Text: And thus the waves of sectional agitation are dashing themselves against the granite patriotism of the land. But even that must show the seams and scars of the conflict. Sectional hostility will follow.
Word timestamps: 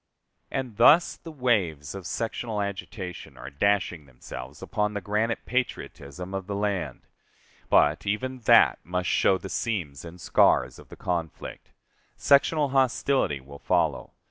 And 0.49 0.77
thus 0.77 1.15
the 1.17 1.31
waves 1.31 1.93
of 1.93 2.07
sectional 2.07 2.59
agitation 2.59 3.37
are 3.37 3.51
dashing 3.51 4.07
themselves 4.07 4.63
against 4.63 4.93
the 4.95 4.99
granite 5.01 5.45
patriotism 5.45 6.33
of 6.33 6.47
the 6.47 6.55
land. 6.55 7.01
But 7.69 8.07
even 8.07 8.39
that 8.45 8.79
must 8.83 9.07
show 9.09 9.37
the 9.37 9.47
seams 9.47 10.03
and 10.03 10.19
scars 10.19 10.79
of 10.79 10.89
the 10.89 10.95
conflict. 10.95 11.71
Sectional 12.15 12.69
hostility 12.69 13.39
will 13.39 13.59
follow. 13.59 14.13